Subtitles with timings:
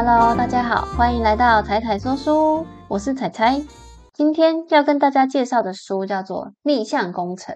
[0.00, 3.60] Hello，大家好，欢迎来到彩彩说书，我是彩彩。
[4.12, 7.52] 今天要跟大家介绍的书叫做《逆向工程》。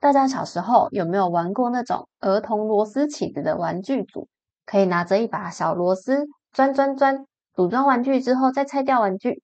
[0.00, 4.26] 大家小时候有没有玩过那种儿童螺丝起子的玩具组？
[4.66, 9.40] 可以拿着一把小螺丝钻钻钻，组装玩具之后再拆掉玩具，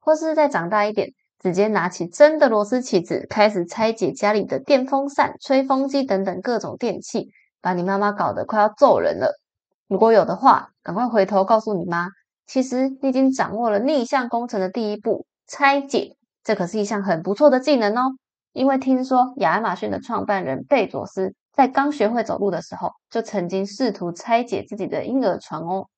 [0.00, 1.10] 或是再长大一点，
[1.40, 7.28] 直接拿起真的螺丝起子开始拆解家里的电风扇、吹风机等等各种电器，
[7.62, 9.38] 把你妈妈搞得快要揍人了。
[9.88, 12.10] 如果有的话，赶快回头告诉你妈，
[12.46, 16.16] 其实你已经掌握了逆向工程的第一步——拆解。
[16.44, 18.12] 这可是一项很不错的技能哦。
[18.52, 25.88] 因为听说亚马逊的创办人贝佐斯在刚学会走路的时候，就曾经试图拆解自己的婴儿床哦。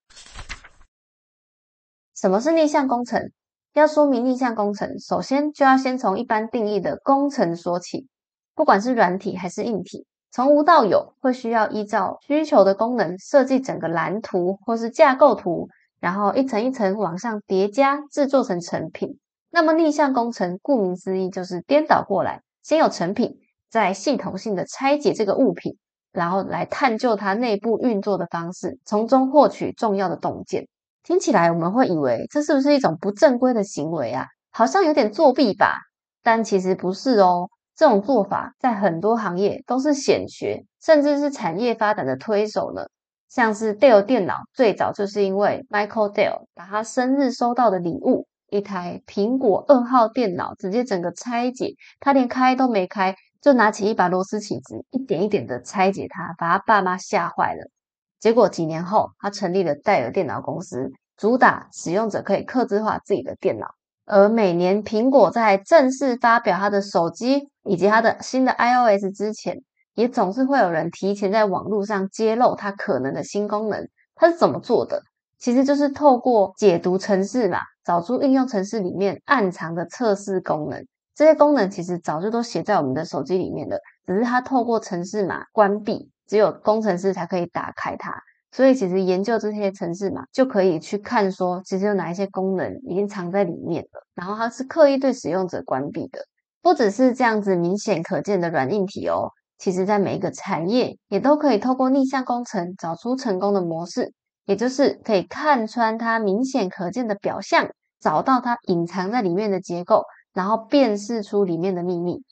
[2.15, 3.33] 什么是逆向工程？
[3.73, 8.09] 要说明逆向工程，首先就要先从一般定义的工程说起。
[8.55, 10.07] 不管是软体还是硬体。
[10.33, 19.19] 从无到有，会需要依照需求的功能设计整个蓝图或是架构图，然后一层一层往上叠加，制作成成品。
[19.51, 25.77] 那么逆向工程，顾名思义就是颠倒过来，先有成品，再系统性的拆解这个物品，
[26.13, 30.69] 然后来探究它内部运作的方式，从中获取重要的洞见。
[31.03, 34.27] 听起来我们会以为这是不是一种不正规的行为啊？
[34.53, 35.79] 好像有点作弊吧？
[36.23, 37.49] 但其实不是哦。
[37.81, 42.83] 这种做法在很多行业都是显学，甚至是产业发展的推手呢。
[43.31, 57.71] 像是 Dell 电脑，最早就是因为 Michael Dell 把他生日收到的礼物一台苹果二号电脑，直接整个拆解，他连开都没开，就拿起一把螺丝起子，一点一点的拆解它，把他爸妈吓坏了。
[58.19, 63.69] 结果几年后，他成立了戴尔电脑公司，主打使用者可以刻字化自己的电脑。
[64.05, 69.63] 而每年苹果在正式发表它的手机以及它的新的 iOS 之前，
[69.95, 73.89] 也总是会有人提前在网络上揭露它可能的新功能。
[74.17, 75.01] 它是怎么做的？
[75.39, 80.85] 其实就是透过解读程式嘛，找出应用程式里面暗藏的测试功能。
[81.15, 88.13] 这些功能其实早就都写在我们的手机里面了，只是它透过程式码关闭，只有工程师才可以打开它。
[88.51, 96.19] 所以其实研究这些程式嘛，就可以去看说，其实有哪一些功能已经藏在里面了，然后它是刻意对使用者关闭的。
[96.63, 104.13] 不只是这样子明显可见的软硬体哦，其实在每一个产业也都可以透过逆向工程找出成功的模式，
[104.45, 107.69] 也就是可以看穿它明显可见的表象，
[108.01, 110.05] 找到它隐藏在里面的结构，
[110.35, 112.23] 然后辨识出里面的秘密。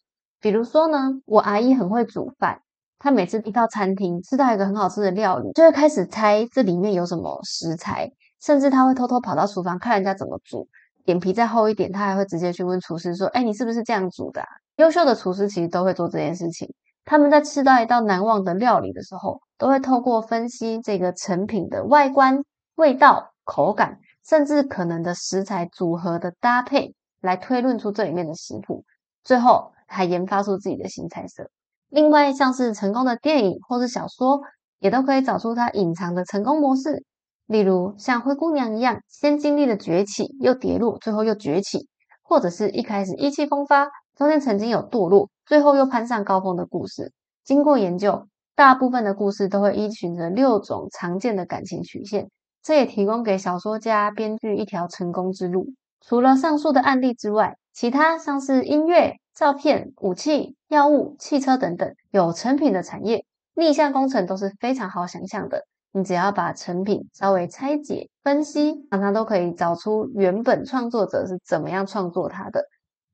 [0.41, 2.61] 比如说呢，我阿姨很会煮饭。
[3.01, 10.67] 他每次一到餐厅吃到一个很好吃的料理，就会开始猜这里面有什么食材，甚至他会偷偷跑到厨房看人家怎么煮。
[11.09, 14.45] 脸皮再厚一点，他还会直接去问厨师说：“哎，你是不是这样煮的？”
[14.77, 16.69] 优秀的厨师其实都会做这件事情。
[17.07, 22.43] 他们在吃到一道难忘的料理的时候，都会透过分析这个成品的外观、
[22.75, 28.85] 味道、口感，甚至可能的食材组合的搭配，来推论出这里面的食谱，
[29.25, 31.49] 最后还研发出自己的新菜色。
[31.89, 34.43] 另外，像是成功的电影或是小说，
[34.79, 37.03] 也都可以找出它隐藏的成功模式。
[37.49, 41.81] 例如，像灰姑娘一样，先经历了崛起，又跌落，最后又崛起；
[42.23, 47.13] 或者是一开始意气风发，中间曾经有堕落，最后又攀上高峰的故事。
[47.43, 52.29] 经过研究，大部分的故事都会依循着六种常见的感情曲线，
[52.63, 55.73] 这也提供给小说家、编剧一条成功之路。
[56.01, 59.17] 除了上述的案例之外，其他像是音乐。
[59.35, 65.63] 照片、武器、药物、汽车等等有成品的产业，逆向工程都是非常好想象的。
[65.93, 72.65] 你只要把成品稍微拆解、分析，常常都可以找出原本创作者是怎么样创作它的。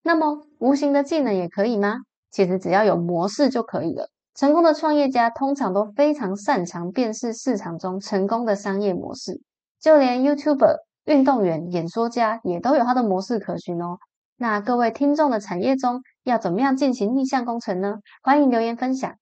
[0.02, 1.98] 那么，无形的技能也可以吗？
[2.30, 4.08] 其实只要有模式就可以了。
[4.34, 9.40] 成功的创业家通常都非常擅长辨识市场中成功的商业模式，
[9.80, 13.98] 就连 YouTuber、运动员、演说家也都有他的模式可循哦。
[14.36, 17.98] 那各位听众的产业中，要怎么样进行逆向工程呢？
[18.24, 19.14] 欢迎留言分享。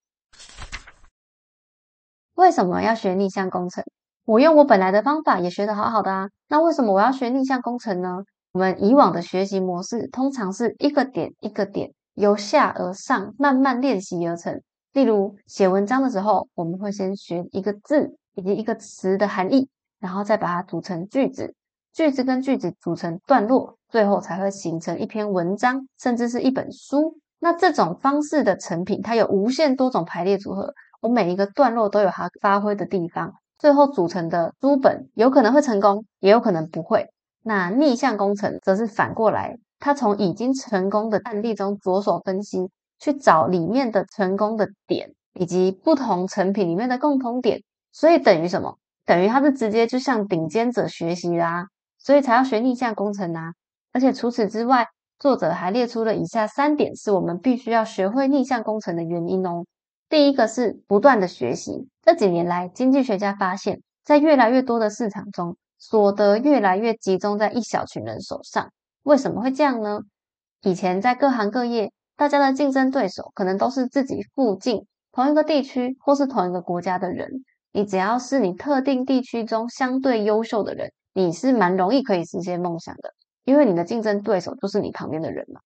[2.35, 3.83] 为什么要学逆向工程？
[4.25, 6.29] 我用我本来的方法也学得好好的啊。
[6.49, 8.23] 那为什么我要学逆向工程呢？
[8.53, 14.61] 我们以往的学习模式通常是一个点一个点由下而上慢慢练习而成。
[14.93, 19.69] 例如写文章的时候，我们会先学一个字以及一个词的含义，
[19.99, 21.55] 然后再把它组成句子。
[21.93, 27.17] 句子跟句子组成段落，最后才会形成一篇文章，甚至是一本书。
[27.39, 37.07] 那这种方式的成品，它有无限多种排列组合，我每一个段落都有它发挥的地方，最后组成的书本有可能会成功，也有可能不会。
[37.43, 42.69] 那逆向工程则是反过来，它从已经成功的案例中着手分析，
[42.99, 47.59] 去找里面的成功的点，以及不同成品里面的共同点。
[47.91, 48.77] 所以等于什么？
[49.05, 51.67] 等于他是直接就向顶尖者学习啦，
[51.99, 53.51] 所以才要学逆向工程啊。
[53.91, 54.87] 而且除此之外，
[55.19, 59.65] 作者还列出了以下三点是我们必须要学会逆向工程的原因哦。
[60.13, 61.89] 第一个是不断的学习。
[62.03, 68.69] 这几年来，经济学家发现，在越来越多的市场中，所得越来越集中在一小群人手上。
[69.01, 70.01] 为什么会这样呢？
[70.61, 77.27] 以前在各行各业，大家的竞争对手可能都是自己附近同一个地区或是同一个国家的人。
[77.71, 85.59] 你只要是你特定地区中相对优秀的人，你是蛮容易可以实现梦想的，因为你的竞争对手就是你旁边的人嘛。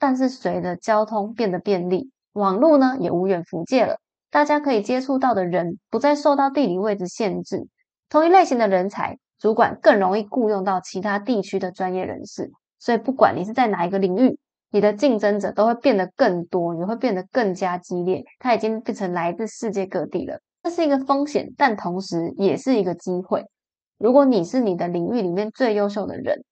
[0.00, 3.98] 但是随着交通变得便利，网络呢也无远弗届了，
[4.30, 7.68] 大家可以接触到的人不再受到地理位置限制，
[8.08, 12.50] 同一类型的人才，主管更容易雇佣到其他地区的专业人士。
[12.80, 14.36] 所以不管你是在哪一个领域，
[14.70, 18.24] 你的竞争者都会变得更多，你会变得更加激烈。
[18.40, 20.40] 它已经变成来自世界各地了。
[20.62, 23.44] 这是一个风险，但同时也是一个机会。
[23.96, 26.44] 如果你是你的领域里面最优秀的人，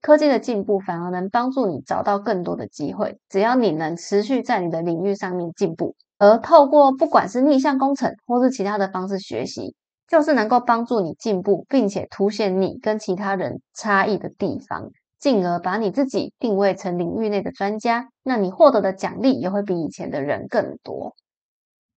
[0.00, 3.18] 科技的进步反而能帮助你找到更多的机会。
[3.28, 9.74] 只要你能持续在你的领域上面进步，而透过不管是逆向工程或是其他的方式学习，
[10.08, 18.08] 就是能够帮助你进步，并且凸显你跟其他人差异的地方，进而把你自己定位成领域内的专家。
[18.22, 21.14] 那你获得的奖励也会比以前的人更多。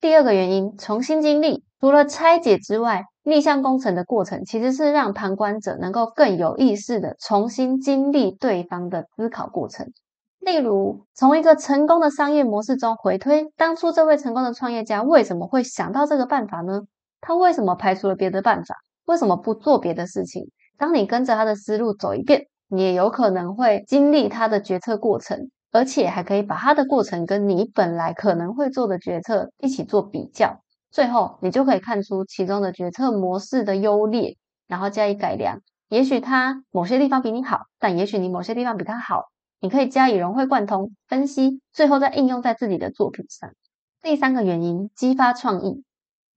[0.01, 9.87] 第二个原因，重新经历，除了拆解之外，逆向工程的过程其实是让旁观者能够更有意识的重新经历对方的思考过程。
[10.39, 16.81] 例如，从一个成功的商业模式中回推，当初这位成功的创业家为什么会想到这个办法呢？
[17.21, 18.75] 他为什么排除了别的办法？
[19.05, 20.43] 为什么不做别的事情？
[20.77, 25.49] 当你跟着他的思路走一遍，你也有可能会经历他的决策过程。
[25.75, 30.59] 而且还可以把他的过程跟你本来可能会做的决策一起做比较，
[30.93, 34.37] 最后你就可以看出其中的决策模式的优劣，
[34.67, 35.59] 然后加以改良。
[35.89, 39.23] 也许他某些地方比你好，但也许你某些地方比他好，
[39.59, 43.49] 你可以加以融会贯通分析，最后再应用在自己的作品上。
[44.03, 45.83] 第三个原因，激发创意。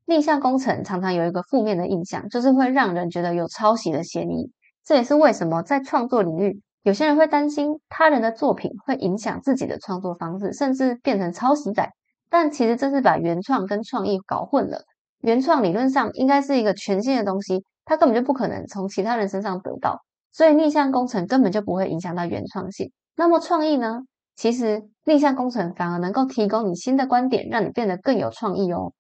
[0.07, 4.51] 逆向工程常常有一个负面的印象，就是会让人觉得有抄袭的嫌疑。
[4.87, 6.63] 这也是为什么在创作领域。
[6.83, 11.91] 有些人会担心他人的作品会影响自己的创作方式，甚至变成抄袭仔。
[12.29, 14.85] 但其实这是把原创跟创意搞混了。
[15.21, 20.03] 原创理论上应该是一个全新的东西，它根本就不可能从其他人身上得到，
[20.33, 22.93] 所以逆向工程根本就不会影响到原创性。
[23.17, 24.01] 那么创意呢？
[24.37, 28.93] 其实逆向工程反而能够提供你新的观点，让你变得更有创意哦。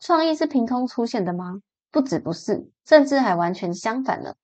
[0.00, 1.54] 创意是凭空出现的吗？
[1.92, 4.34] 不止不是，甚至还完全相反了。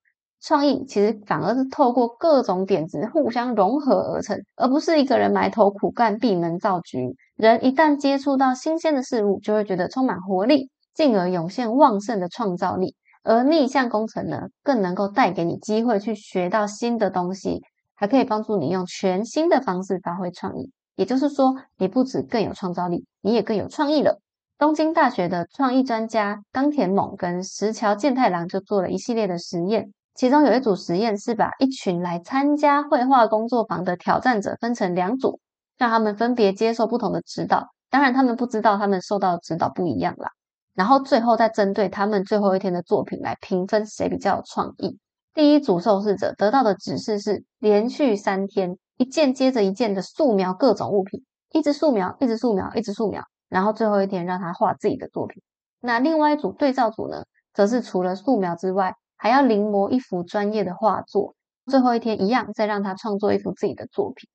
[0.43, 7.15] 创意其实反而是透过各种点子互相融合而成，而不是一个人埋头苦干闭门造局。
[7.37, 12.95] 人一旦接触到新鲜的事物，就会觉得充满活力，进而涌现旺盛的创造力。
[13.23, 17.61] 而逆向工程呢，更能够带给你机会去学到新的东西，
[17.95, 20.73] 还可以帮助你用全新的方式发挥创意。
[20.97, 24.21] 也就是说，你不止更有创造力，你也更有创意了。
[24.59, 29.93] 东京大学的创意专家冈田猛跟石桥健太郎就做了一系列的实验。
[30.15, 35.41] 其中有一组实验是把一群来参加绘画工作坊的挑战者分成两组，
[35.79, 37.69] 让他们分别接受不同的指导。
[37.89, 40.31] 当然，他们不知道他们受到的指导不一样啦。
[40.75, 44.99] 然后最后再针对他们最后一天的作品来评分谁比较有创意。
[45.35, 53.23] 第一组受试者得到的指示是连续三天一件接着一件的素描各种物品，一直素描，一直素描，一直素描。
[53.49, 55.43] 然后最后一天让他画自己的作品。
[55.81, 61.35] 那另外一组对照组呢，则是除了素描之外，还要临摹一幅专业的画作，
[61.67, 64.31] 最后一天一样，再让他创作一幅自己的作品。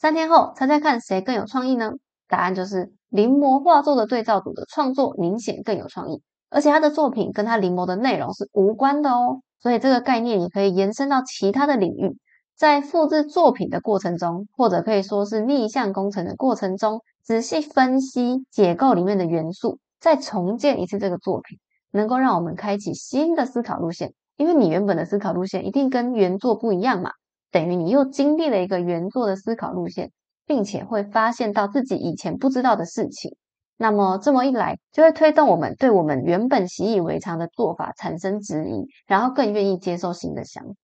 [0.00, 1.92] 三天后，猜猜看谁更有创意呢？
[2.28, 9.42] 答案就是临摹画作的对照组的创作明显更有创意，而且他的作品跟他临摹的内容是无关的哦。
[9.60, 12.18] 所以这个概念也可以延伸到其他的领域，
[12.56, 21.60] 在复制作品的过程中，或者可以说是逆向工程的过程中，仔细分析结构里面的元素，再重建一次这个作品。
[21.90, 27.10] 能够让我们开启新的思考路线，因为你原本的思考路线一定跟原作不一样嘛，
[27.50, 30.10] 等于你又经历了一个原作的思考路线，
[30.46, 33.36] 并且会发现到自己以前不知道的事情。
[33.78, 40.74] 那么这么一来，就会推动我们对我们原本习以为常的做法产生质疑，然后更愿意接受新的想法。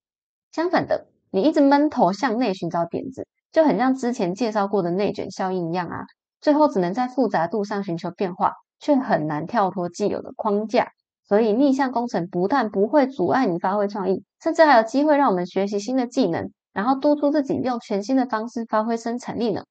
[0.53, 6.05] 相反的，你一直闷头向内寻找点子，就很像之前介绍过的内卷效应一样啊，
[6.43, 10.89] 最后只能在复杂度上寻求变化，却很难跳脱既有的框架。
[11.25, 19.63] 所以逆向工程不但不会阻碍你发挥创意，甚至还有机会让我们学习新的技能，然后督促自己用全新的方式发挥生产力呢。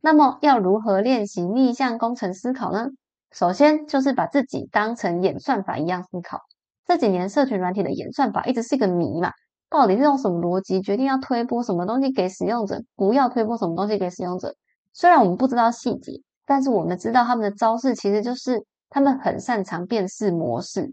[0.00, 2.88] 那么要如何练习逆向工程思考呢？
[3.30, 6.40] 首先就是把自己当成演算法一样思考。
[6.86, 9.30] 这几年社群软体的演算法一直是个谜嘛，
[9.68, 14.56] 到底是用什么逻辑决定要推播什么东西给使用者，不要推播什么东西给使用者？
[14.92, 16.20] 虽然我们不知道细节，
[16.50, 20.92] 但是我们知道他们的招式其实就是他们很擅长辨识模式，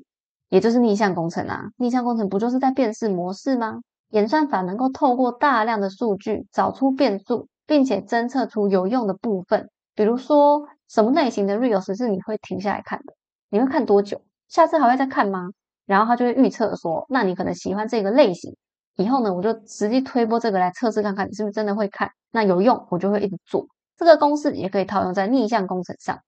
[0.49, 1.63] 也就是逆向工程啊。
[1.77, 3.79] 逆向工程不就是在辨识模式吗？
[4.11, 9.67] 演算法能够透过大量的数据找出变数，并且侦测出有用的部分。
[9.95, 13.15] 比如说，什么类型的 reels 是你会停下来看的？
[13.49, 14.21] 你会看多久？
[14.47, 15.49] 下次还会再看吗？
[15.87, 18.55] 然后他就会预测说，那你可能喜欢这个类型，
[18.97, 22.11] 以后呢，我就实际推播这个来测试看看，你是不是真的会看？
[22.29, 23.67] 那有用，我就会一直做。
[23.97, 26.19] 这个公式也可以套用在逆向工程上，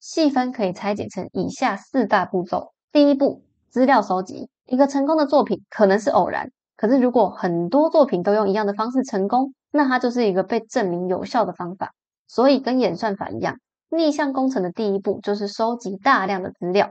[0.00, 2.72] 细分可以拆解成以下四大步骤。
[2.90, 4.48] 第一步，资料收集。
[4.64, 11.92] 一个成功的作品可能是偶然，可是如果很多作品都用一样的方式成功，那它就是一个被证明有效的方法。
[12.26, 13.56] 所以跟演算法一样，
[13.90, 16.90] 逆向工程的第一步就是收集大量的资料。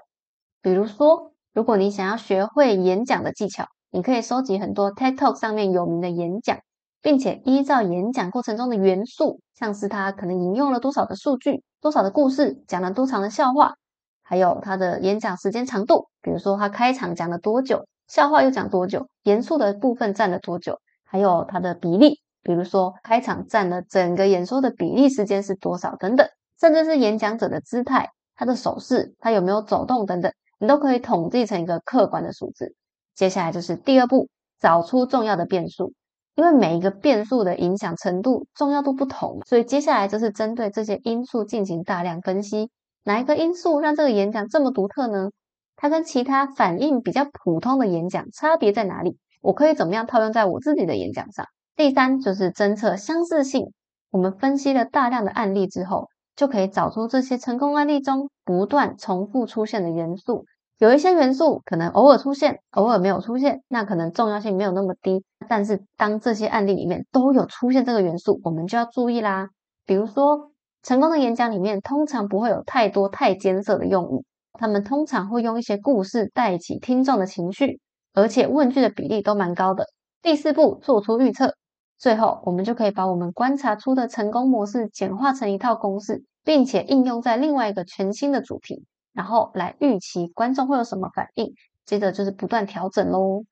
[0.62, 6.60] 比如说，如果你想要学会演讲的技巧，你可以收集很多 TED Talk 上面有名的演讲。
[7.08, 13.76] 并且依照演讲过程中的元素，像是他可能引用了多少的数据、多少的故事、讲了多长的笑话，
[14.24, 26.28] 还有他的演讲时间长度，比如说他开场讲了多久，笑话又讲多久，严肃的部分占了多久，还有他的比例，比如说开场占了整个演说的比例时间是多少等等，
[26.60, 32.76] 甚至是演讲者的姿态、他的手势、他有没有走动等等，你都可以统计成一个客观的数字。
[33.16, 34.28] 接下来就是第二步，
[34.60, 35.94] 找出重要的变数。
[36.38, 42.70] 因为每一个变数的影响程度、重要度不同，所以接下来就是针对这些因素进行大量分析。
[43.04, 45.32] 哪一个因素让这个演讲这么独特呢？
[45.76, 49.18] 它跟其他反应比较普通的演讲差别在哪里？
[49.42, 51.48] 我可以怎么样套用在我自己的演讲上？
[51.76, 53.74] 第三就是侦测相似性。
[54.12, 60.46] 我们分析了大量的案例之后，就可以找出这些成功案例中不断重复出现的元素。
[60.80, 65.24] 有一些元素可能偶尔出现，偶尔没有出现，那可能重要性没有那么低。
[65.50, 69.50] 但是当这些案例里面都有出现这个元素，我们就要注意啦。
[69.88, 70.52] 比如说，
[70.84, 77.80] 成功的演讲里面通常不会有太多太艰涩的用语，他们通常会用一些故事带起听众的情绪，
[78.14, 79.88] 而且问句的比例都蛮高的。
[80.22, 81.56] 第四步，做出预测。
[81.98, 88.86] 最后，我们就可以把我们观察出的成功模式简化成一套公式，并且应用在另外一个全新的主题。
[89.18, 91.56] 然后来预期观众会有什么反应，
[91.86, 93.46] 接着就是不断调整喽。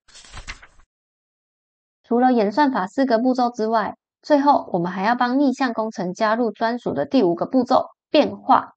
[2.04, 8.74] 除了演算法四个步骤之外，最后我们还要帮逆向工程加入专属的第五个步骤——变化。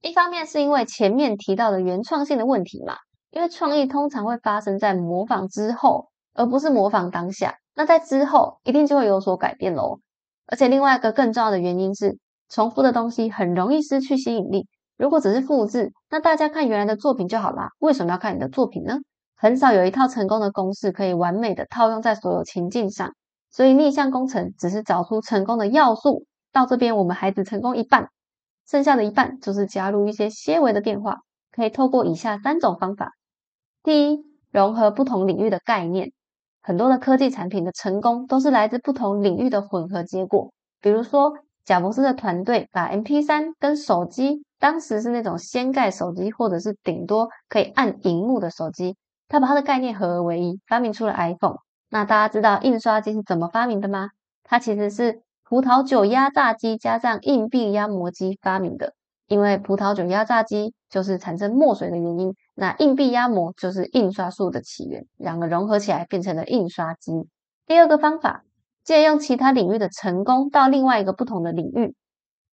[0.00, 2.94] 一方面是因为前面提到的原创性的问题嘛，
[3.32, 7.56] 因为创意通常会发生在模仿之后，而不是模仿当下。
[7.74, 9.98] 那在之后一定就会有所改变喽。
[10.46, 12.16] 而且另外一个更重要的原因是，
[12.48, 14.68] 重复的东西很容易失去吸引力。
[14.96, 17.70] 如果只是复制，那大家看原来的作品就好啦。
[17.78, 18.98] 为什么要看你的作品呢？
[19.34, 23.12] 很少有一套成功的公式可以完美的套用在所有情境上，
[23.50, 26.26] 所以逆向工程只是找出成功的要素。
[26.52, 28.08] 到这边我们还只成功一半，
[28.68, 31.16] 剩下的一半就是加入一些些微的变化。
[31.50, 33.12] 可以透过以下三种方法：
[33.82, 36.12] 第一，融合不同领域的概念。
[36.62, 40.52] 很多的科技产品的成功都是来自不同领域的混合结果。
[40.80, 41.34] 比如说，
[41.64, 44.44] 贾博士的团队把 MP3 跟手机。
[44.58, 51.56] 当时是那种掀盖手机，或者是顶多可以按荧幕的手机，他把它的概念合而为一，发明出了 iPhone。
[51.90, 54.10] 那大家知道印刷机是怎么发明的吗？
[54.44, 58.94] 它其实是葡萄酒压榨机加上硬币压模机发明的。
[59.26, 67.12] 因为葡萄酒压榨机就是产生墨水的原因，那硬币压模就是印刷术的起源，两个融合起来变成了印刷机。
[67.66, 68.44] 第二个方法，
[68.84, 71.94] 借用其他领域的成功到另外一个不同的领域。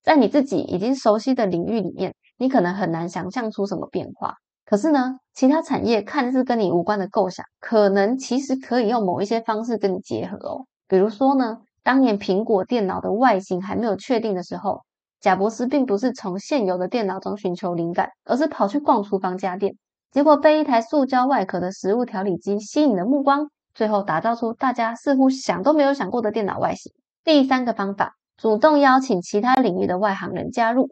[0.03, 4.35] 在你自己已经熟悉的领域里面，你可能很难想象出什么变化。
[4.65, 10.65] 可是呢，其他产业看似跟你无关的构想，可能其实可以用某一些方式跟你结合哦。
[10.87, 14.81] 比如说呢，当年苹果电脑的外形还没有确定的时候，
[15.19, 19.75] 贾博士并不是从现有的电脑中寻求灵感，而是跑去逛厨房家电，
[20.11, 26.91] 结果被一台塑胶外壳的食物调理机吸引了目光，最后打造出大家似乎想都没有想过的电脑外形。
[27.23, 28.15] 第三个方法。
[28.35, 30.89] 主动邀请其他领域的外行人加入，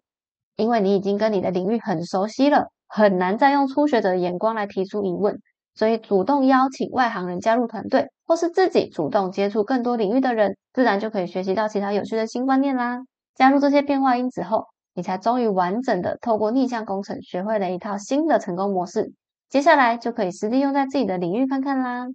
[0.55, 5.37] 因为你已经跟你的领域很熟悉了，很难再用初学者的眼光来提出疑问。
[5.75, 12.99] 所以，主动邀请外行人加入团队，或是自己主动接触更多领域的人，自然就可以学习到其他有趣的新观念啦。
[13.35, 19.13] 加入这些变化因子后，你才终于完整的透过逆向工程学会了一套新的成功模式。
[19.49, 22.07] 接下来就可以实际用在自己的领域看看啦。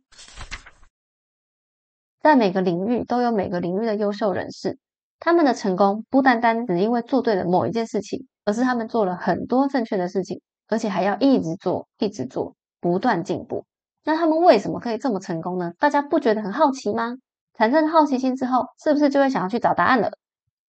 [2.23, 4.79] 在每个领域都有每个领域的优秀人士。
[5.19, 13.65] 他们的成功不单单只因为做对了某一件事情，而是他们做了很多正确的事情，而且还要一直做，一直做，不断进步。
[14.05, 15.73] 那他们为什么可以这么成功呢？
[15.79, 17.17] 大家不觉得很好奇吗？
[17.55, 20.11] 产生好奇心之后，是不是就会想要去找答案了？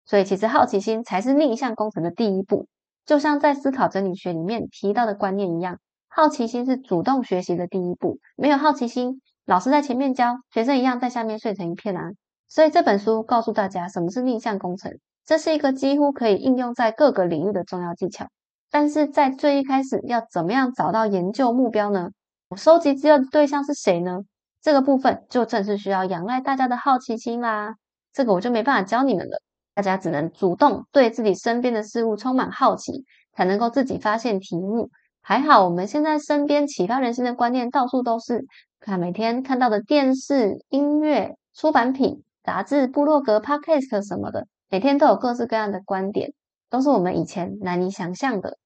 [0.05, 2.67] 所以，其实好奇心才是逆向工程的第一步。
[3.05, 5.79] 就像在思考整理学里面提到的观念一样，
[6.09, 8.19] 好奇心是主动学习的第一步。
[8.35, 12.11] 没有好奇心，老师在前面教，学生一样在下面睡成一片啊。
[12.47, 14.91] 所以这本书告诉大家什么是逆向工程，
[15.25, 18.27] 这是一个几乎可以应用在各个领域的重要技巧。
[18.71, 22.09] 但是在最一开始，要怎么样找到研究目标呢？
[22.49, 24.19] 我收集资料的对象是谁呢？
[24.61, 27.75] 这个部分就正是需要仰赖大家的好奇心啦。
[28.13, 29.41] 这个我就没办法教你们了，
[29.73, 34.89] 大家只能主动对自己身边的事物充满好奇，才能够自己发现题目。
[35.21, 38.45] 还好我们现在身边启发人心的观念到处都是，
[38.85, 42.21] 看每天看到的电视、音乐、出版品。
[42.43, 46.33] 杂志、部落格、podcast 什么的，每天都有各式各样的观点，
[46.69, 48.57] 都是我们以前难以想象的。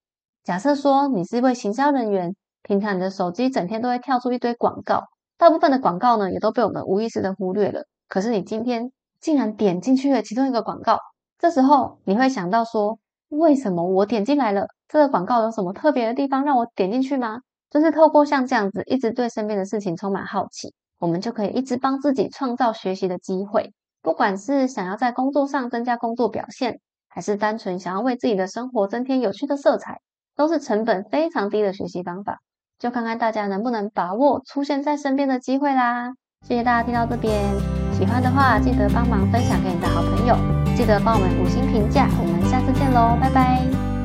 [0.43, 5.03] 假设说你是一位行销人员，平常你的手机整天都会跳出一堆广告，
[5.37, 7.83] 大部分的广告呢也都被我们无意识的忽略了。
[8.09, 10.97] 可是你今天竟然点进去了其中一个广告，
[11.37, 12.97] 这时候你会想到说，
[13.29, 14.65] 为什么我点进来了？
[14.87, 17.41] 这个广告有什么特别的地方让我点进去吗？
[17.69, 20.73] 就是透过像这样子，一直对身边的事情充满好奇。
[20.99, 29.99] 我们就可以一直帮自己创造学习的机会，不管是想要在工作上增加工作表现，还是单纯想要为自己的生活增添有趣的色彩，
[30.35, 32.39] 都是成本非常低的学习方法。
[32.79, 36.13] 就看看大家能不能把握出现在身边的机会啦！
[36.47, 37.43] 谢谢大家听到这边，
[37.93, 40.35] 喜欢的话记得帮忙分享给你的好朋友，
[40.75, 42.07] 记得帮我们五星评价。
[42.19, 43.96] 我们下次见喽，拜拜。